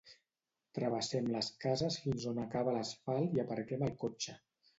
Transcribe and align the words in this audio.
Travessem 0.77 1.29
les 1.33 1.49
cases 1.65 1.99
fins 2.07 2.25
on 2.33 2.41
s'acaba 2.41 2.75
l'asfalt 2.79 3.37
i 3.37 3.45
aparquem 3.45 3.87
el 3.91 3.95
cotxe. 4.07 4.37